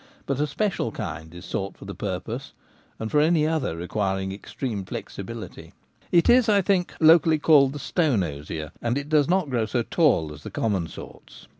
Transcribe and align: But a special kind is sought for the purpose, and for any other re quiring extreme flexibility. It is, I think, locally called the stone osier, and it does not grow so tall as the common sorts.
But 0.25 0.39
a 0.39 0.47
special 0.47 0.91
kind 0.91 1.31
is 1.35 1.45
sought 1.45 1.77
for 1.77 1.85
the 1.85 1.93
purpose, 1.93 2.53
and 2.97 3.11
for 3.11 3.19
any 3.19 3.45
other 3.45 3.77
re 3.77 3.87
quiring 3.87 4.31
extreme 4.31 4.83
flexibility. 4.83 5.73
It 6.11 6.27
is, 6.27 6.49
I 6.49 6.63
think, 6.63 6.95
locally 6.99 7.37
called 7.37 7.73
the 7.73 7.77
stone 7.77 8.23
osier, 8.23 8.71
and 8.81 8.97
it 8.97 9.09
does 9.09 9.29
not 9.29 9.51
grow 9.51 9.67
so 9.67 9.83
tall 9.83 10.33
as 10.33 10.41
the 10.41 10.49
common 10.49 10.87
sorts. 10.87 11.45